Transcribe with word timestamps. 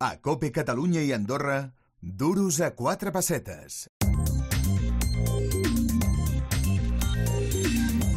A 0.00 0.20
Cope 0.22 0.52
Catalunya 0.54 1.00
i 1.02 1.08
Andorra, 1.10 1.56
duros 2.00 2.60
a 2.62 2.70
quatre 2.78 3.10
pessetes. 3.10 3.80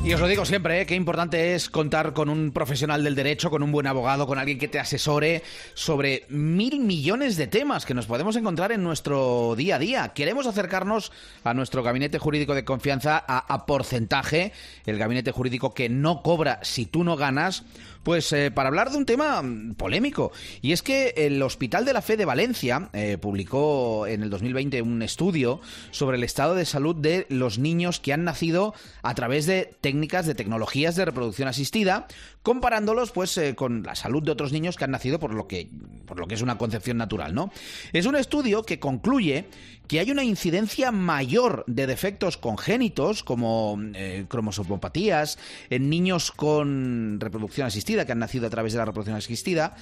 Y 0.03 0.13
os 0.13 0.19
lo 0.19 0.27
digo 0.27 0.45
siempre, 0.45 0.81
¿eh? 0.81 0.85
qué 0.87 0.95
importante 0.95 1.53
es 1.53 1.69
contar 1.69 2.13
con 2.13 2.27
un 2.27 2.51
profesional 2.51 3.03
del 3.03 3.13
derecho, 3.13 3.51
con 3.51 3.61
un 3.61 3.71
buen 3.71 3.85
abogado, 3.85 4.25
con 4.25 4.39
alguien 4.39 4.57
que 4.57 4.67
te 4.67 4.79
asesore 4.79 5.43
sobre 5.75 6.25
mil 6.27 6.79
millones 6.79 7.37
de 7.37 7.45
temas 7.45 7.85
que 7.85 7.93
nos 7.93 8.07
podemos 8.07 8.35
encontrar 8.35 8.71
en 8.71 8.81
nuestro 8.81 9.53
día 9.55 9.75
a 9.75 9.79
día. 9.79 10.07
Queremos 10.09 10.47
acercarnos 10.47 11.11
a 11.43 11.53
nuestro 11.53 11.83
gabinete 11.83 12.17
jurídico 12.17 12.55
de 12.55 12.65
confianza 12.65 13.15
a, 13.15 13.65
porcentaje, 13.67 14.53
el 14.87 14.97
gabinete 14.97 15.31
jurídico 15.31 15.75
que 15.75 15.87
no 15.87 16.23
cobra 16.23 16.59
si 16.63 16.87
tú 16.87 17.03
no 17.03 17.15
ganas, 17.15 17.63
pues 18.01 18.33
eh, 18.33 18.49
para 18.49 18.69
hablar 18.69 18.89
de 18.89 18.97
un 18.97 19.05
tema 19.05 19.43
polémico. 19.77 20.31
Y 20.63 20.71
es 20.71 20.81
que 20.81 21.13
el 21.15 21.39
Hospital 21.43 21.85
de 21.85 21.93
la 21.93 22.01
Fe 22.01 22.17
de 22.17 22.25
Valencia 22.25 22.89
eh, 22.93 23.19
publicó 23.21 24.07
en 24.07 24.23
el 24.23 24.31
2020 24.31 24.81
un 24.81 25.03
estudio 25.03 25.61
sobre 25.91 26.17
el 26.17 26.23
estado 26.23 26.55
de 26.55 26.65
salud 26.65 26.95
de 26.95 27.27
los 27.29 27.59
niños 27.59 27.99
que 27.99 28.13
han 28.13 28.23
nacido 28.23 28.73
a 29.03 29.13
través 29.13 29.45
de 29.45 29.75
técnicas 29.91 30.25
de 30.25 30.35
tecnologías 30.35 30.95
de 30.95 31.03
reproducción 31.03 31.49
asistida, 31.49 32.07
comparándolos 32.43 33.11
pues 33.11 33.37
eh, 33.37 33.55
con 33.55 33.83
la 33.83 33.93
salud 33.93 34.23
de 34.23 34.31
otros 34.31 34.53
niños 34.53 34.77
que 34.77 34.85
han 34.85 34.91
nacido 34.91 35.19
por 35.19 35.33
lo 35.33 35.49
que 35.49 35.67
por 36.05 36.17
lo 36.17 36.27
que 36.27 36.35
es 36.35 36.41
una 36.41 36.57
concepción 36.57 36.95
natural, 36.95 37.35
¿no? 37.35 37.51
Es 37.91 38.05
un 38.05 38.15
estudio 38.15 38.63
que 38.63 38.79
concluye 38.79 39.47
que 39.87 39.99
hay 39.99 40.11
una 40.11 40.23
incidencia 40.23 40.93
mayor 40.93 41.65
de 41.67 41.87
defectos 41.87 42.37
congénitos 42.37 43.21
como 43.21 43.77
eh, 43.93 44.25
cromosomopatías 44.29 45.37
en 45.69 45.89
niños 45.89 46.31
con 46.31 47.19
reproducción 47.19 47.67
asistida 47.67 48.05
que 48.05 48.13
han 48.13 48.19
nacido 48.19 48.47
a 48.47 48.49
través 48.49 48.71
de 48.71 48.79
la 48.79 48.85
reproducción 48.85 49.17
asistida 49.17 49.75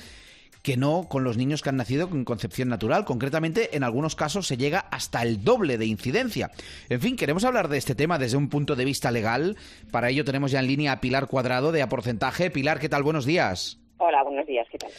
que 0.64 0.78
no 0.78 1.08
con 1.10 1.24
los 1.24 1.38
niños 1.38 1.62
que 1.62 1.70
han 1.70 1.78
nacido 1.78 2.10
con 2.10 2.26
concepción 2.26 2.70
natural. 2.70 3.06
Concretamente, 3.06 3.76
en 3.76 3.84
algunos 3.84 4.16
casos 4.16 4.48
se 4.48 4.58
llega 4.58 4.80
hasta 4.92 5.22
el 5.22 5.44
doble 5.44 5.78
de 5.78 5.86
incidencia. 5.86 6.52
En 6.90 7.02
fin, 7.02 7.16
queremos 7.16 7.44
hablar 7.44 7.68
de 7.68 7.78
este 7.78 7.96
tema 7.96 8.20
desde 8.20 8.38
un 8.38 8.50
punto 8.50 8.76
de 8.76 8.86
vista 8.86 9.12
legal. 9.12 9.58
Para 9.92 10.10
ello 10.10 10.26
tenemos 10.26 10.52
ya 10.52 10.60
en 10.60 10.68
línea 10.68 10.94
a 10.94 11.02
Pilar 11.02 11.28
Cuadrado 11.28 11.72
de 11.72 11.82
A 11.82 11.90
Porcentaje. 11.90 12.52
Pilar, 12.52 12.80
¿qué 12.80 12.90
tal? 12.90 13.04
Buenos 13.04 13.26
días. 13.26 13.80
Hola, 14.02 14.24
buenos 14.24 14.48
días, 14.48 14.66
¿qué 14.72 14.78
tal? 14.78 14.90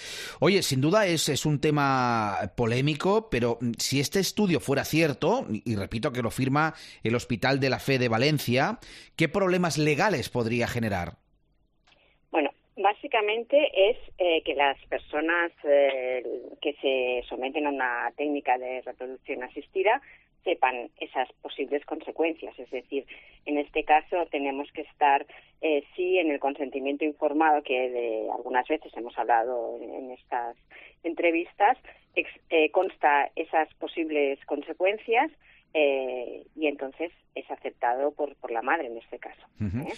Oye, 0.40 0.62
sin 0.62 0.82
duda 0.82 1.06
es, 1.06 1.30
es, 1.30 1.46
un 1.46 1.58
tema 1.58 2.52
polémico, 2.54 3.30
pero 3.30 3.58
si 3.78 3.98
este 3.98 4.20
estudio 4.20 4.60
fuera 4.60 4.84
cierto, 4.84 5.46
y 5.48 5.74
repito 5.74 6.12
que 6.12 6.20
lo 6.20 6.30
firma 6.30 6.74
el 7.02 7.14
Hospital 7.14 7.60
de 7.60 7.70
la 7.70 7.78
Fe 7.78 7.98
de 7.98 8.08
Valencia, 8.08 8.78
¿qué 9.16 9.30
problemas 9.30 9.78
legales 9.78 10.28
podría 10.28 10.68
generar? 10.68 11.16
Básicamente 12.90 13.70
es 13.90 13.96
eh, 14.18 14.42
que 14.42 14.56
las 14.56 14.76
personas 14.86 15.52
eh, 15.62 16.24
que 16.60 16.72
se 16.82 17.24
someten 17.28 17.66
a 17.66 17.70
una 17.70 18.12
técnica 18.16 18.58
de 18.58 18.82
reproducción 18.82 19.44
asistida 19.44 20.02
sepan 20.42 20.90
esas 20.98 21.32
posibles 21.34 21.84
consecuencias. 21.84 22.58
Es 22.58 22.68
decir, 22.68 23.06
en 23.46 23.58
este 23.58 23.84
caso 23.84 24.26
tenemos 24.32 24.72
que 24.72 24.80
estar, 24.80 25.24
eh, 25.60 25.84
sí, 25.94 26.18
en 26.18 26.30
el 26.30 26.40
consentimiento 26.40 27.04
informado, 27.04 27.62
que 27.62 27.90
de 27.90 28.30
algunas 28.30 28.66
veces 28.66 28.92
hemos 28.96 29.16
hablado 29.18 29.78
en, 29.80 30.10
estas 30.12 30.56
entrevistas, 31.02 31.76
eh, 32.14 32.70
consta 32.70 33.30
esas 33.36 33.72
posibles 33.74 34.44
consecuencias 34.46 35.30
eh, 35.72 36.44
y 36.56 36.66
entonces 36.66 37.12
es 37.36 37.48
aceptado 37.48 38.10
por, 38.10 38.34
por 38.36 38.50
la 38.50 38.60
madre 38.60 38.88
en 38.88 38.98
este 38.98 39.20
caso. 39.20 39.40
¿eh? 39.60 39.92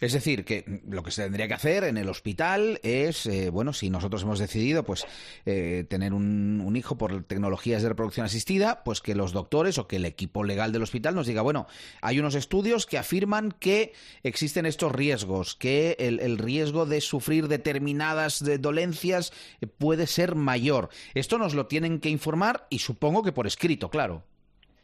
Es 0.00 0.12
decir, 0.12 0.44
que 0.44 0.64
lo 0.88 1.02
que 1.02 1.10
se 1.10 1.24
tendría 1.24 1.48
que 1.48 1.54
hacer 1.54 1.82
en 1.82 1.96
el 1.96 2.08
hospital 2.08 2.78
es, 2.84 3.26
eh, 3.26 3.50
bueno, 3.50 3.72
si 3.72 3.90
nosotros 3.90 4.22
hemos 4.22 4.38
decidido 4.38 4.84
pues 4.84 5.04
tener 5.44 6.14
un, 6.14 6.62
un, 6.64 6.76
hijo 6.76 6.96
por 6.96 7.24
tecnologías 7.24 7.82
de 7.82 7.88
reproducción 7.88 8.26
asistida, 8.26 8.84
pues 8.84 9.00
que 9.00 9.16
los 9.16 9.32
doctores 9.32 9.78
o 9.78 9.88
que 9.88 9.96
el 9.96 10.04
equipo 10.04 10.44
legal 10.44 10.70
del 10.70 10.84
hospital 10.84 11.16
nos 11.16 11.26
diga, 11.26 11.42
bueno, 11.42 11.66
hay 12.02 12.20
unos 12.20 12.36
estudios 12.36 12.86
que 12.86 12.98
afirman 12.98 13.50
que 13.50 13.92
existen 14.22 14.64
estos 14.64 14.92
riesgos, 14.92 15.05
que 15.58 15.96
el, 15.98 16.20
el 16.20 16.38
riesgo 16.38 16.86
de 16.86 17.00
sufrir 17.00 17.48
determinadas 17.48 18.44
dolencias 18.60 19.32
puede 19.78 20.06
ser 20.06 20.34
mayor. 20.34 20.88
Esto 21.14 21.38
nos 21.38 21.54
lo 21.54 21.66
tienen 21.66 22.00
que 22.00 22.08
informar 22.08 22.66
y 22.70 22.78
supongo 22.78 23.22
que 23.22 23.32
por 23.32 23.46
escrito, 23.46 23.88
claro. 23.88 24.22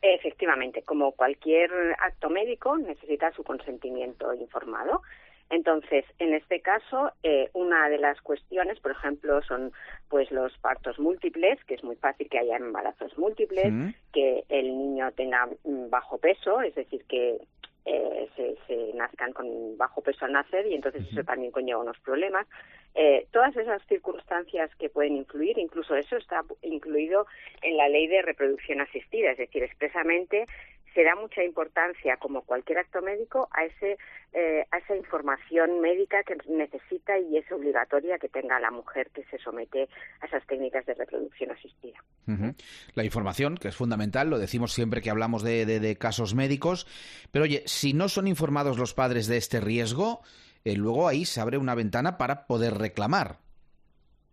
Efectivamente, 0.00 0.82
como 0.82 1.12
cualquier 1.12 1.70
acto 2.00 2.28
médico 2.28 2.76
necesita 2.76 3.32
su 3.32 3.44
consentimiento 3.44 4.34
informado. 4.34 5.02
Entonces, 5.48 6.04
en 6.18 6.34
este 6.34 6.60
caso, 6.60 7.12
eh, 7.22 7.50
una 7.52 7.90
de 7.90 7.98
las 7.98 8.20
cuestiones, 8.22 8.80
por 8.80 8.92
ejemplo, 8.92 9.42
son 9.42 9.70
pues 10.08 10.30
los 10.30 10.56
partos 10.58 10.98
múltiples, 10.98 11.62
que 11.64 11.74
es 11.74 11.84
muy 11.84 11.96
fácil 11.96 12.28
que 12.30 12.38
haya 12.38 12.56
embarazos 12.56 13.16
múltiples, 13.18 13.94
que 14.12 14.44
el 14.48 14.78
niño 14.78 15.12
tenga 15.12 15.46
mm, 15.64 15.90
bajo 15.90 16.16
peso, 16.16 16.62
es 16.62 16.74
decir, 16.74 17.04
que 17.04 17.36
eh, 17.84 18.28
se, 18.36 18.56
se, 18.66 18.94
nazcan 18.94 19.32
con 19.32 19.76
bajo 19.76 20.02
peso 20.02 20.24
al 20.24 20.32
nacer 20.32 20.66
y 20.66 20.74
entonces 20.74 21.06
eso 21.10 21.24
también 21.24 21.50
conlleva 21.50 21.80
unos 21.80 21.98
problemas. 22.00 22.46
Eh, 22.94 23.26
todas 23.30 23.56
esas 23.56 23.82
circunstancias 23.86 24.70
que 24.78 24.90
pueden 24.90 25.16
influir, 25.16 25.58
incluso 25.58 25.96
eso 25.96 26.16
está 26.16 26.42
incluido 26.62 27.26
en 27.62 27.76
la 27.76 27.88
ley 27.88 28.06
de 28.06 28.22
reproducción 28.22 28.80
asistida, 28.80 29.30
es 29.30 29.38
decir, 29.38 29.62
expresamente 29.62 30.46
se 30.94 31.04
da 31.04 31.14
mucha 31.14 31.42
importancia, 31.42 32.16
como 32.18 32.42
cualquier 32.42 32.78
acto 32.78 33.00
médico, 33.02 33.48
a, 33.52 33.64
ese, 33.64 33.98
eh, 34.32 34.64
a 34.70 34.78
esa 34.78 34.96
información 34.96 35.80
médica 35.80 36.22
que 36.22 36.36
necesita 36.48 37.18
y 37.18 37.36
es 37.36 37.50
obligatoria 37.50 38.18
que 38.18 38.28
tenga 38.28 38.60
la 38.60 38.70
mujer 38.70 39.10
que 39.10 39.24
se 39.24 39.38
somete 39.38 39.88
a 40.20 40.26
esas 40.26 40.46
técnicas 40.46 40.84
de 40.86 40.94
reproducción 40.94 41.50
asistida. 41.50 41.98
La 42.94 43.04
información, 43.04 43.56
que 43.56 43.68
es 43.68 43.76
fundamental, 43.76 44.30
lo 44.30 44.38
decimos 44.38 44.72
siempre 44.72 45.00
que 45.00 45.10
hablamos 45.10 45.42
de, 45.42 45.66
de, 45.66 45.96
casos 45.96 46.34
médicos, 46.34 46.86
pero 47.30 47.44
oye, 47.44 47.62
si 47.66 47.92
no 47.94 48.08
son 48.08 48.26
informados 48.26 48.78
los 48.78 48.94
padres 48.94 49.26
de 49.26 49.36
este 49.36 49.60
riesgo, 49.60 50.20
eh, 50.64 50.76
luego 50.76 51.08
ahí 51.08 51.24
se 51.24 51.40
abre 51.40 51.58
una 51.58 51.74
ventana 51.74 52.16
para 52.18 52.46
poder 52.46 52.74
reclamar. 52.74 53.38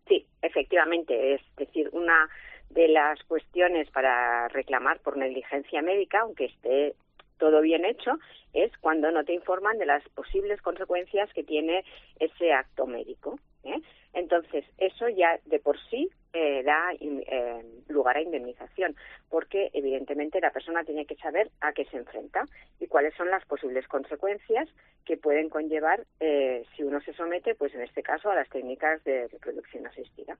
Sí, 0.07 0.25
efectivamente, 0.41 1.35
es 1.35 1.41
decir, 1.57 1.89
una 1.91 2.29
de 2.69 2.87
las 2.87 3.21
cuestiones 3.23 3.89
para 3.91 4.47
reclamar 4.49 4.99
por 4.99 5.17
negligencia 5.17 5.81
médica, 5.81 6.19
aunque 6.21 6.45
esté 6.45 6.95
todo 7.37 7.61
bien 7.61 7.85
hecho, 7.85 8.19
es 8.53 8.71
cuando 8.79 9.11
no 9.11 9.23
te 9.23 9.33
informan 9.33 9.77
de 9.77 9.85
las 9.85 10.07
posibles 10.09 10.61
consecuencias 10.61 11.31
que 11.33 11.43
tiene 11.43 11.83
ese 12.19 12.51
acto 12.51 12.85
médico. 12.85 13.39
¿eh? 13.63 13.79
Entonces, 14.13 14.65
eso 14.77 15.07
ya 15.09 15.39
de 15.45 15.59
por 15.59 15.79
sí 15.89 16.09
eh, 16.31 16.61
da 16.63 16.93
eh, 16.99 17.65
lugar 17.87 18.17
a 18.17 18.21
indemnización, 18.21 18.95
porque 19.29 19.71
evidentemente 19.73 20.39
la 20.39 20.51
persona 20.51 20.83
tiene 20.83 21.05
que 21.05 21.15
saber 21.15 21.49
a 21.59 21.73
qué 21.73 21.85
se 21.85 21.97
enfrenta 21.97 22.45
y 22.79 22.85
cuáles 22.85 23.15
son 23.15 23.31
las 23.31 23.43
posibles 23.45 23.87
consecuencias 23.87 24.69
que 25.05 25.17
pueden 25.17 25.49
conllevar 25.49 26.05
eh, 26.19 26.65
si 26.75 26.83
uno 26.83 27.01
se 27.01 27.13
somete, 27.13 27.55
pues 27.55 27.73
en 27.73 27.81
este 27.81 28.03
caso, 28.03 28.29
a 28.29 28.35
las 28.35 28.47
técnicas 28.49 29.03
de 29.03 29.27
reproducción 29.27 29.87
asistida. 29.87 30.37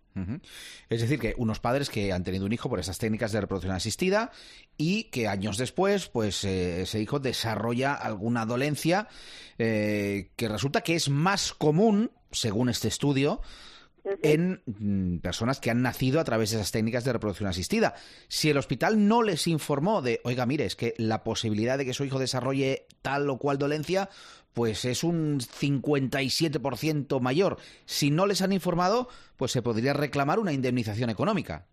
Es 0.90 1.02
decir, 1.02 1.20
que 1.20 1.34
unos 1.38 1.60
padres 1.60 1.90
que 1.90 2.12
han 2.12 2.24
tenido 2.24 2.46
un 2.46 2.54
hijo 2.54 2.70
por 2.70 2.80
esas 2.80 3.00
técnicas 3.00 3.32
de 3.32 3.42
reproducción 3.42 3.74
asistida 3.74 4.32
y 4.78 5.06
que 5.06 5.28
años 5.28 5.58
después, 5.58 6.08
pues 6.08 6.44
ese 6.44 7.00
hijo 7.00 7.20
desarrolla 7.20 7.96
alguna 7.96 8.46
dolencia 8.46 9.08
que 9.58 10.48
resulta 10.48 10.82
que 10.82 10.94
es 10.94 11.10
más 11.10 11.52
común 11.52 12.12
según 12.32 12.70
este 12.70 12.88
estudio, 12.88 13.42
en 14.24 14.62
mm, 14.66 15.20
personas 15.20 15.60
que 15.60 15.72
han 15.72 15.82
nacido 15.82 16.20
a 16.20 16.24
través 16.24 16.52
de 16.52 16.58
esas 16.58 16.72
técnicas 16.72 17.04
de 17.04 17.14
reproducción 17.14 17.50
asistida. 17.50 17.94
Si 18.28 18.50
el 18.50 18.58
hospital 18.58 19.08
no 19.08 19.22
les 19.24 19.48
informó 19.48 20.02
de, 20.02 20.22
oiga, 20.24 20.46
mire, 20.46 20.66
es 20.66 20.76
que 20.76 20.94
la 20.98 21.24
posibilidad 21.24 21.78
de 21.78 21.86
que 21.86 21.94
su 21.94 22.04
hijo 22.04 22.20
desarrolle 22.20 22.86
tal 23.02 23.30
o 23.30 23.38
cual 23.38 23.58
dolencia, 23.58 24.10
pues 24.54 24.86
es 24.86 25.04
un 25.04 25.40
57% 25.40 27.20
mayor. 27.22 27.58
Si 27.86 28.12
no 28.12 28.26
les 28.26 28.42
han 28.42 28.54
informado, 28.54 29.08
pues 29.38 29.52
se 29.52 29.62
podría 29.62 29.94
reclamar 29.94 30.40
una 30.40 30.54
indemnización 30.54 31.10
económica. 31.10 31.66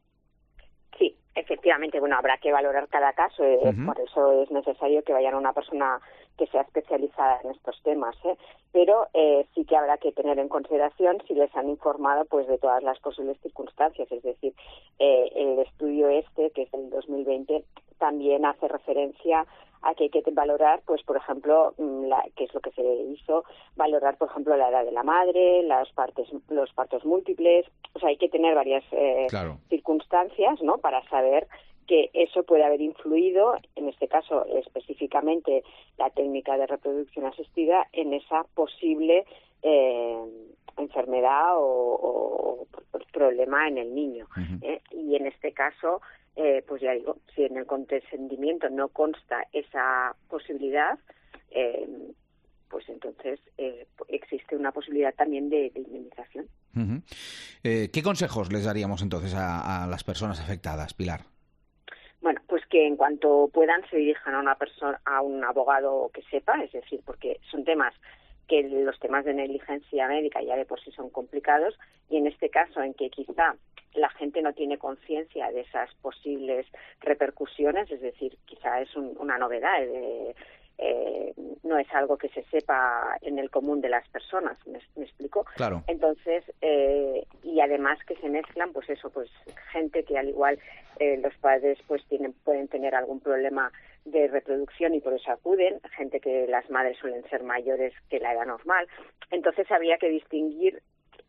Sí, 0.99 1.17
efectivamente, 1.35 2.01
bueno, 2.01 2.17
habrá 2.17 2.39
que 2.39 2.53
valorar 2.53 2.89
cada 2.89 3.13
caso, 3.13 3.43
eh, 3.45 3.75
por 3.85 4.01
eso 4.01 4.43
es 4.43 4.51
necesario 4.51 5.03
que 5.03 5.13
vayan 5.13 5.35
a 5.35 5.39
una 5.39 5.53
persona 5.53 6.01
que 6.37 6.47
sea 6.49 6.63
especializada 6.63 7.41
en 7.43 7.51
estos 7.51 7.81
temas, 7.83 8.17
¿eh? 8.25 8.37
pero 8.73 9.07
eh, 9.15 9.47
sí 9.55 9.65
que 9.65 9.77
habrá 9.77 9.99
que 9.99 10.13
tener 10.13 10.39
en 10.39 10.49
consideración 10.49 11.23
si 11.27 11.35
les 11.35 11.55
han 11.57 11.69
informado 11.69 12.25
pues 12.27 12.47
de 12.47 12.59
todas 12.59 12.83
las 12.83 12.99
posibles 13.01 13.39
circunstancias, 13.43 14.11
es 14.11 14.23
decir, 14.23 14.55
eh, 14.99 15.31
el 15.35 15.59
estudio 15.61 16.09
este 16.09 16.51
que 16.51 16.63
es 16.63 16.71
del 16.71 16.91
2020 16.91 17.65
también 17.99 18.45
hace 18.45 18.69
referencia 18.69 19.47
a 19.83 19.95
que 19.95 20.05
hay 20.05 20.11
que 20.11 20.23
valorar, 20.33 20.83
pues 20.87 21.03
por 21.05 21.17
ejemplo, 21.17 21.75
mm, 21.79 22.05
la, 22.07 22.25
que 22.35 22.45
es 22.45 22.55
lo 22.55 22.61
que 22.61 22.73
se 22.73 22.83
hizo, 22.83 23.45
valorar 23.77 24.17
por 24.17 24.29
ejemplo 24.29 24.57
la 24.57 24.69
edad 24.69 24.85
de 24.85 24.93
la 24.93 25.03
madre, 25.03 25.63
las 25.63 25.91
partes, 25.93 26.29
los 26.49 26.73
partos 26.73 27.05
múltiples, 27.05 27.67
o 27.95 27.99
sea, 27.99 28.09
hay 28.09 28.17
que 28.17 28.29
tener 28.29 28.55
varias 28.55 28.85
eh, 28.93 29.27
circunstancias, 29.69 30.61
¿no? 30.63 30.79
Para 30.79 31.07
saber 31.09 31.47
que 31.87 32.11
eso 32.13 32.43
puede 32.43 32.65
haber 32.65 32.81
influido, 32.81 33.55
en 33.75 33.89
este 33.89 34.09
caso 34.09 34.45
específicamente 34.47 35.63
la 35.99 36.11
técnica 36.11 36.57
de 36.57 36.67
reproducción 36.67 37.27
asistida, 37.27 37.87
en 37.93 38.13
esa 38.13 38.45
posible 38.55 39.25
eh, 39.63 40.19
enfermedad 40.77 41.55
o, 41.57 42.67
problema 43.13 43.67
en 43.67 43.79
el 43.79 43.95
niño. 43.95 44.27
¿eh? 44.61 44.83
Y 44.91 45.17
en 45.17 45.27
este 45.27 45.53
caso, 45.53 46.03
eh, 46.37 46.63
pues 46.69 46.83
ya 46.83 46.93
digo, 46.93 47.17
si 47.35 47.45
en 47.45 47.57
el 47.57 47.65
consentimiento 47.65 48.69
no 48.69 48.89
consta 48.89 49.47
esa 49.53 50.15
posibilidad, 50.29 50.99
eh, 51.51 51.89
pues 52.69 52.87
entonces 52.91 53.41
existe 54.09 54.55
una 54.55 54.71
posibilidad 54.71 55.15
también 55.15 55.49
de, 55.49 55.73
indemnización. 55.75 56.47
¿Qué 57.63 58.03
consejos 58.05 58.53
les 58.53 58.65
daríamos 58.65 59.01
entonces 59.01 59.35
a, 59.35 59.87
las 59.89 60.05
personas 60.05 60.41
afectadas, 60.41 60.93
Pilar? 60.93 61.36
Que 62.69 62.87
en 62.87 62.97
cuanto 62.97 63.49
puedan 63.53 63.89
se 63.91 63.97
dirijan 63.97 64.35
a 64.35 64.41
una 64.41 64.57
persona, 64.57 65.01
a 65.05 65.21
un 65.21 65.45
abogado 65.45 66.11
que 66.13 66.23
sepa, 66.23 66.63
es 66.63 66.73
decir, 66.73 67.01
porque 67.05 67.41
son 67.51 67.65
temas 67.65 67.95
que 68.49 68.63
los 68.63 68.99
temas 69.01 69.25
de 69.25 69.35
negligencia 69.35 70.09
médica 70.09 70.41
ya 70.43 70.57
de 70.57 70.65
por 70.65 70.81
sí 70.81 70.93
son 70.93 71.11
complicados 71.11 71.79
y 72.09 72.17
en 72.17 72.27
este 72.27 72.49
caso 72.49 72.81
en 72.81 72.95
que 72.95 73.11
quizá 73.11 73.57
la 73.95 74.11
gente 74.11 74.43
no 74.43 74.53
tiene 74.53 74.79
conciencia 74.79 75.51
de 75.51 75.63
esas 75.63 75.93
posibles 75.97 76.67
repercusiones, 77.01 77.91
es 77.91 78.01
decir, 78.01 78.37
quizá 78.45 78.81
es 78.81 78.95
una 78.95 79.39
novedad, 79.39 79.81
de, 79.81 80.35
eh, 80.79 81.33
no 81.63 81.79
es 81.79 81.93
algo 81.95 82.19
que 82.19 82.29
se 82.29 82.45
sepa 82.45 83.17
en 83.23 83.39
el 83.39 83.51
común 83.51 83.81
de 83.81 83.89
las 83.89 84.07
personas, 84.09 84.59
¿me, 84.67 84.79
explico? 85.03 85.47
Claro. 85.57 85.83
Entonces, 85.87 86.45
eh, 86.61 87.27
y 87.57 87.61
además 87.63 87.99
que 88.07 88.17
se 88.17 88.29
mezclan, 88.29 88.75
pues 88.75 88.87
eso, 88.91 89.09
pues 89.09 89.31
gente 89.73 90.05
que 90.05 90.19
al 90.19 90.29
igual 90.29 90.59
eh, 90.99 91.19
los 91.23 91.35
padres 91.39 91.79
pues 91.87 92.05
tienen, 92.07 92.35
pueden 92.45 92.69
tener 92.69 92.95
algún 92.95 93.19
problema 93.19 93.73
de 94.05 94.29
reproducción 94.29 94.93
y 94.93 95.01
por 95.01 95.15
eso 95.15 95.33
acuden, 95.33 95.81
gente 95.97 96.21
que 96.21 96.47
las 96.49 96.69
madres 96.69 96.99
suelen 96.99 97.27
ser 97.31 97.45
mayores 97.45 97.95
que 98.11 98.21
la 98.21 98.35
edad 98.35 98.45
normal. 98.45 98.87
Entonces 99.31 99.71
había 99.71 99.97
que 99.97 100.11
distinguir 100.11 100.83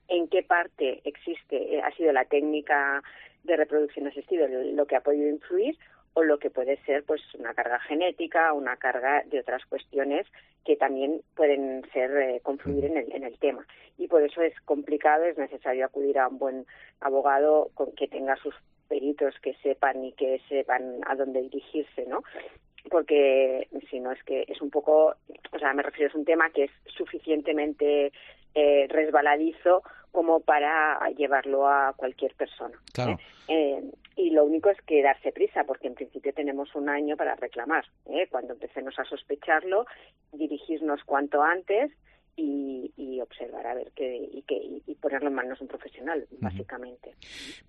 en 0.09 0.27
qué 0.27 0.43
parte 0.43 0.99
existe, 1.05 1.75
eh, 1.77 1.81
ha 1.81 1.91
sido 1.91 2.11
la 2.11 2.25
técnica 2.25 3.01
de 3.45 3.55
reproducción 3.55 4.07
asistida 4.07 4.49
lo 4.49 4.85
que 4.85 4.97
ha 4.97 5.01
podido 5.01 5.29
influir 5.29 5.77
o 6.13 6.23
lo 6.23 6.39
que 6.39 6.49
puede 6.49 6.77
ser 6.85 7.03
pues 7.03 7.21
una 7.35 7.53
carga 7.53 7.79
genética, 7.79 8.53
una 8.53 8.77
carga 8.77 9.23
de 9.25 9.39
otras 9.39 9.65
cuestiones 9.65 10.25
que 10.65 10.75
también 10.75 11.21
pueden 11.35 11.83
ser 11.93 12.11
eh, 12.17 12.39
confluir 12.43 12.85
en 12.85 12.97
el, 12.97 13.11
en 13.13 13.23
el 13.23 13.37
tema. 13.39 13.65
Y 13.97 14.07
por 14.07 14.21
eso 14.21 14.41
es 14.41 14.59
complicado, 14.61 15.23
es 15.25 15.37
necesario 15.37 15.85
acudir 15.85 16.19
a 16.19 16.27
un 16.27 16.37
buen 16.39 16.65
abogado 16.99 17.69
con 17.73 17.91
que 17.93 18.07
tenga 18.07 18.35
sus 18.37 18.55
peritos 18.87 19.35
que 19.41 19.53
sepan 19.55 20.03
y 20.03 20.13
que 20.13 20.41
sepan 20.49 21.01
a 21.05 21.15
dónde 21.15 21.41
dirigirse, 21.41 22.05
¿no? 22.05 22.23
porque 22.89 23.67
si 23.89 23.99
no 23.99 24.11
es 24.11 24.23
que 24.23 24.45
es 24.47 24.61
un 24.61 24.69
poco, 24.69 25.15
o 25.51 25.59
sea, 25.59 25.73
me 25.73 25.83
refiero 25.83 26.09
es 26.09 26.15
un 26.15 26.25
tema 26.25 26.49
que 26.49 26.65
es 26.65 26.71
suficientemente 26.85 28.11
eh, 28.55 28.87
resbaladizo 28.89 29.83
como 30.11 30.39
para 30.39 30.99
llevarlo 31.11 31.67
a 31.67 31.93
cualquier 31.95 32.33
persona. 32.35 32.77
Claro. 32.93 33.11
¿eh? 33.11 33.17
Eh, 33.49 33.83
y 34.17 34.31
lo 34.31 34.43
único 34.43 34.69
es 34.69 34.81
que 34.81 35.03
darse 35.03 35.31
prisa, 35.31 35.63
porque 35.63 35.87
en 35.87 35.93
principio 35.93 36.33
tenemos 36.33 36.75
un 36.75 36.89
año 36.89 37.15
para 37.15 37.35
reclamar. 37.35 37.85
Cuando 38.31 38.53
empecemos 38.53 38.97
a 38.97 39.05
sospecharlo, 39.05 39.85
dirigirnos 40.33 41.03
cuanto 41.03 41.43
antes 41.43 41.91
y, 42.37 43.19
observar 43.19 43.65
a 43.65 43.73
ver 43.73 43.91
qué 43.95 44.29
y, 44.31 44.43
que, 44.43 44.55
y 44.85 44.95
ponerlo 44.95 45.29
en 45.29 45.35
manos 45.35 45.57
de 45.59 45.65
un 45.65 45.67
profesional, 45.67 46.25
básicamente. 46.39 47.15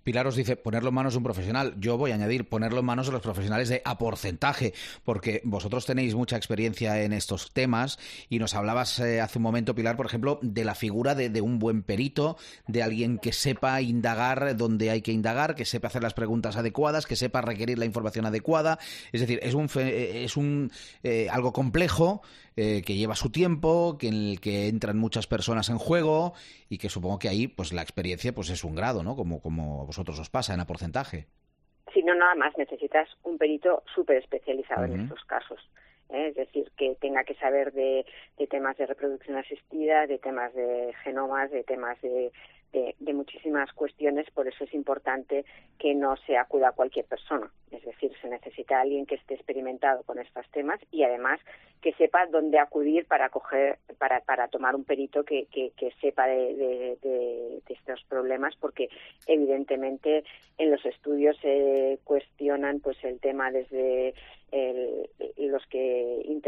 Pilar 0.03 0.27
os 0.27 0.35
dice 0.35 0.55
ponerlo 0.55 0.89
en 0.89 0.95
manos 0.95 1.13
de 1.13 1.17
un 1.17 1.23
profesional. 1.23 1.73
Yo 1.79 1.97
voy 1.97 2.11
a 2.11 2.15
añadir 2.15 2.47
ponerlo 2.47 2.79
en 2.79 2.85
manos 2.85 3.07
de 3.07 3.13
los 3.13 3.21
profesionales 3.21 3.67
de 3.67 3.81
a 3.83 3.97
porcentaje, 3.97 4.73
porque 5.03 5.41
vosotros 5.43 5.85
tenéis 5.85 6.15
mucha 6.15 6.37
experiencia 6.37 7.01
en 7.03 7.13
estos 7.13 7.51
temas 7.51 7.99
y 8.29 8.39
nos 8.39 8.53
hablabas 8.53 8.99
eh, 8.99 9.21
hace 9.21 9.39
un 9.39 9.43
momento, 9.43 9.75
Pilar, 9.75 9.97
por 9.97 10.05
ejemplo, 10.05 10.39
de 10.41 10.63
la 10.63 10.75
figura 10.75 11.15
de, 11.15 11.29
de, 11.29 11.41
un 11.41 11.59
buen 11.59 11.83
perito, 11.83 12.37
de 12.67 12.83
alguien 12.83 13.17
que 13.17 13.33
sepa 13.33 13.81
indagar 13.81 14.55
donde 14.55 14.91
hay 14.91 15.01
que 15.01 15.11
indagar, 15.11 15.55
que 15.55 15.65
sepa 15.65 15.87
hacer 15.87 16.03
las 16.03 16.13
preguntas 16.13 16.57
adecuadas, 16.57 17.07
que 17.07 17.15
sepa 17.15 17.41
requerir 17.41 17.79
la 17.79 17.85
información 17.85 18.25
adecuada. 18.25 18.79
Es 19.11 19.21
decir, 19.21 19.39
es 19.41 19.55
un, 19.55 19.69
eh, 19.77 20.23
es 20.23 20.37
un 20.37 20.71
eh, 21.03 21.27
algo 21.29 21.53
complejo 21.53 22.21
que 22.59 22.97
lleva 22.97 23.15
su 23.15 23.29
tiempo, 23.29 23.97
que 23.97 24.09
en 24.09 24.15
el 24.15 24.41
que 24.41 24.58
entran 24.67 24.97
muchas 24.97 25.27
personas 25.27 25.69
en 25.69 25.77
juego 25.77 26.33
y 26.69 26.77
que 26.77 26.89
supongo 26.89 27.19
que 27.19 27.29
ahí 27.29 27.47
pues 27.47 27.73
la 27.73 27.81
experiencia 27.81 28.33
pues 28.33 28.49
es 28.49 28.63
un 28.63 28.75
grado, 28.75 29.03
¿no? 29.03 29.15
Como, 29.15 29.41
como 29.41 29.81
a 29.81 29.85
vosotros 29.85 30.19
os 30.19 30.29
pasa 30.29 30.53
en 30.53 30.59
a 30.59 30.65
porcentaje. 30.65 31.27
Si 31.93 32.03
no, 32.03 32.13
nada 32.13 32.35
más 32.35 32.57
necesitas 32.57 33.09
un 33.23 33.37
perito 33.37 33.83
súper 33.93 34.17
especializado 34.17 34.85
en 34.85 35.01
estos 35.01 35.23
casos. 35.25 35.59
¿eh? 36.09 36.27
Es 36.29 36.35
decir, 36.35 36.71
que 36.77 36.95
tenga 37.01 37.23
que 37.23 37.35
saber 37.35 37.73
de, 37.73 38.05
de 38.37 38.47
temas 38.47 38.77
de 38.77 38.85
reproducción 38.85 39.37
asistida, 39.37 40.05
de 40.05 40.19
temas 40.19 40.53
de 40.53 40.93
genomas, 41.03 41.49
de 41.51 41.63
temas 41.63 41.99
de 42.01 42.31
de, 42.71 43.13
muchísimas 43.13 43.71
cuestiones, 43.73 44.29
por 44.31 44.47
eso 44.47 44.63
es 44.63 44.73
importante 44.73 45.45
que 45.77 45.93
no 45.93 46.15
se 46.17 46.37
acuda 46.37 46.69
a 46.69 46.73
cualquier 46.73 47.05
persona. 47.05 47.51
Es 47.71 47.83
decir, 47.83 48.11
se 48.21 48.29
necesita 48.29 48.79
alguien 48.79 49.05
que 49.05 49.15
esté 49.15 49.33
experimentado 49.35 50.03
con 50.03 50.19
estos 50.19 50.47
temas 50.51 50.79
y 50.91 51.03
además 51.03 51.39
que 51.81 51.93
sepa 51.93 52.27
dónde 52.27 52.59
acudir 52.59 53.05
para 53.05 53.29
coger, 53.29 53.79
para, 53.97 54.21
para 54.21 54.47
tomar 54.47 54.75
un 54.75 54.83
perito 54.83 55.23
que, 55.23 55.47
que, 55.47 55.91
sepa 56.01 56.27
de, 56.27 56.97
de, 57.01 57.61
estos 57.69 58.03
problemas, 58.05 58.55
porque 58.57 58.89
evidentemente 59.27 60.23
en 60.57 60.71
los 60.71 60.85
estudios 60.85 61.37
se 61.41 61.99
cuestionan 62.03 62.79
pues 62.79 63.01
el 63.03 63.19
tema 63.19 63.51
desde 63.51 64.13
los 65.37 65.65
que 65.67 66.39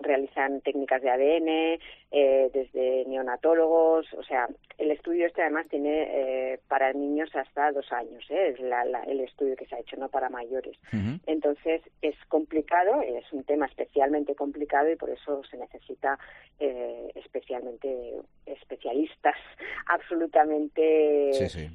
realizan 0.00 0.60
técnicas 0.60 1.02
de 1.02 1.10
ADN, 1.10 1.80
eh, 2.10 2.50
desde 2.52 3.04
neonatólogos, 3.06 4.12
o 4.14 4.22
sea, 4.22 4.48
el 4.78 4.92
estudio 4.92 5.26
este 5.26 5.42
además 5.42 5.66
tiene 5.68 6.02
eh, 6.02 6.60
para 6.68 6.92
niños 6.92 7.28
hasta 7.34 7.72
dos 7.72 7.92
años, 7.92 8.24
¿eh? 8.30 8.54
es 8.54 8.60
el 8.60 9.20
estudio 9.20 9.56
que 9.56 9.66
se 9.66 9.74
ha 9.74 9.80
hecho, 9.80 9.96
no 9.96 10.08
para 10.08 10.30
mayores. 10.30 10.76
Entonces 11.26 11.82
es 12.00 12.14
complicado, 12.28 13.02
es 13.02 13.24
un 13.32 13.42
tema 13.44 13.66
especialmente 13.66 14.34
complicado 14.36 14.90
y 14.90 14.96
por 14.96 15.10
eso 15.10 15.42
se 15.50 15.56
necesita 15.56 16.18
eh, 16.60 17.10
especialmente 17.16 18.14
especialistas 18.46 19.34
absolutamente 19.86 21.30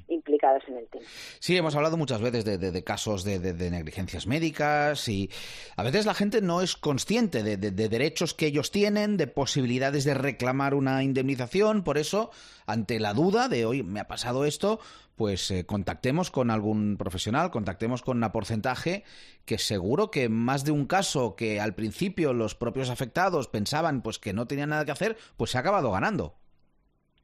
implicados 0.08 0.62
en 0.68 0.78
el 0.78 0.86
tema. 0.88 1.04
Sí, 1.40 1.56
hemos 1.56 1.76
hablado 1.76 1.98
muchas 1.98 2.22
veces 2.22 2.44
de, 2.44 2.84
casos 2.84 3.24
de, 3.24 3.38
negligencias 3.70 4.26
médicas 4.26 5.08
y 5.08 5.28
a 5.76 5.82
veces 5.82 6.06
la 6.06 6.14
gente 6.14 6.40
no 6.40 6.62
es 6.62 6.76
consciente 6.76 7.42
de, 7.42 7.56
derechos 7.58 8.32
que 8.32 8.46
ellos 8.46 8.70
tienen, 8.70 9.18
de 9.18 9.26
posibilidades 9.26 10.04
de 10.04 10.14
reclamar 10.14 10.74
una 10.74 11.02
indemnización, 11.02 11.84
por 11.84 11.98
eso, 11.98 12.30
ante 12.66 12.93
la 13.00 13.14
duda 13.14 13.48
de 13.48 13.66
hoy 13.66 13.82
me 13.82 14.00
ha 14.00 14.06
pasado 14.06 14.44
esto, 14.44 14.78
pues 15.16 15.50
eh, 15.50 15.64
contactemos 15.66 16.30
con 16.30 16.50
algún 16.50 16.96
profesional, 16.96 17.50
contactemos 17.50 18.02
con 18.02 18.16
una 18.16 18.32
porcentaje 18.32 19.04
que 19.44 19.58
seguro 19.58 20.10
que 20.10 20.28
más 20.28 20.64
de 20.64 20.72
un 20.72 20.86
caso 20.86 21.36
que 21.36 21.60
al 21.60 21.74
principio 21.74 22.32
los 22.32 22.54
propios 22.54 22.90
afectados 22.90 23.48
pensaban 23.48 24.02
pues 24.02 24.18
que 24.18 24.32
no 24.32 24.46
tenían 24.46 24.70
nada 24.70 24.84
que 24.84 24.92
hacer, 24.92 25.16
pues 25.36 25.50
se 25.50 25.58
ha 25.58 25.60
acabado 25.60 25.90
ganando. 25.90 26.34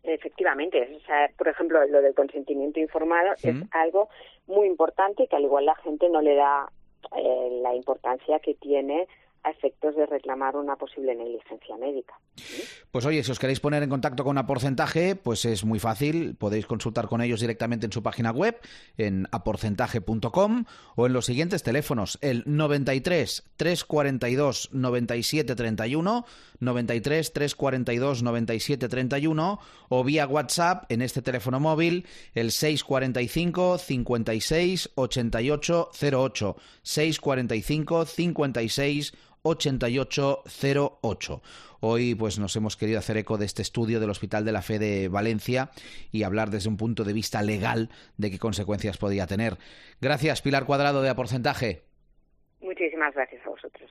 Efectivamente, 0.02 0.98
por 1.36 1.48
ejemplo, 1.48 1.84
lo 1.86 2.00
del 2.00 2.14
consentimiento 2.14 2.80
informado 2.80 3.32
es 3.42 3.56
algo 3.70 4.08
muy 4.46 4.66
importante 4.66 5.26
que 5.26 5.36
al 5.36 5.42
igual 5.42 5.66
la 5.66 5.74
gente 5.76 6.08
no 6.08 6.22
le 6.22 6.34
da 6.36 6.70
eh, 7.16 7.60
la 7.62 7.74
importancia 7.74 8.38
que 8.38 8.54
tiene 8.54 9.06
a 9.42 9.50
efectos 9.50 9.96
de 9.96 10.06
reclamar 10.06 10.56
una 10.56 10.76
posible 10.76 11.14
negligencia 11.14 11.76
médica. 11.76 12.20
Pues 12.90 13.06
oye, 13.06 13.22
si 13.22 13.30
os 13.30 13.38
queréis 13.38 13.60
poner 13.60 13.82
en 13.82 13.90
contacto 13.90 14.24
con 14.24 14.32
una 14.32 14.46
porcentaje, 14.46 15.16
pues 15.16 15.44
es 15.44 15.64
muy 15.64 15.78
fácil, 15.78 16.34
podéis 16.36 16.66
consultar 16.66 17.06
con 17.06 17.22
ellos 17.22 17.40
directamente 17.40 17.86
en 17.86 17.92
su 17.92 18.02
página 18.02 18.32
web, 18.32 18.58
en 18.98 19.26
aporcentaje.com 19.30 20.64
o 20.96 21.06
en 21.06 21.12
los 21.12 21.26
siguientes 21.26 21.62
teléfonos, 21.62 22.18
el 22.20 22.42
93 22.46 23.50
342 23.56 24.70
97 24.72 25.54
31, 25.54 26.24
93 26.58 27.32
342 27.32 28.22
97 28.22 28.88
31 28.88 29.60
o 29.88 30.04
vía 30.04 30.26
WhatsApp 30.26 30.84
en 30.90 31.02
este 31.02 31.22
teléfono 31.22 31.60
móvil, 31.60 32.06
el 32.34 32.50
645 32.50 33.78
56 33.78 34.90
88 34.94 35.90
08, 36.00 36.56
645 36.82 38.04
56 38.06 39.12
8808. 39.42 41.42
Hoy 41.80 42.14
pues 42.14 42.38
nos 42.38 42.54
hemos 42.56 42.76
querido 42.76 42.98
hacer 42.98 43.16
eco 43.16 43.38
de 43.38 43.46
este 43.46 43.62
estudio 43.62 44.00
del 44.00 44.10
Hospital 44.10 44.44
de 44.44 44.52
la 44.52 44.60
Fe 44.60 44.78
de 44.78 45.08
Valencia 45.08 45.70
y 46.12 46.24
hablar 46.24 46.50
desde 46.50 46.68
un 46.68 46.76
punto 46.76 47.04
de 47.04 47.14
vista 47.14 47.40
legal 47.42 47.88
de 48.18 48.30
qué 48.30 48.38
consecuencias 48.38 48.98
podía 48.98 49.26
tener. 49.26 49.56
Gracias, 50.00 50.42
Pilar 50.42 50.66
Cuadrado 50.66 51.00
de 51.00 51.08
A 51.08 51.14
Porcentaje. 51.14 51.84
Muchísimas 52.60 53.14
gracias 53.14 53.40
a 53.46 53.50
vosotros. 53.50 53.88